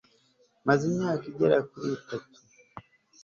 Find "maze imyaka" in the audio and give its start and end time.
0.67-1.23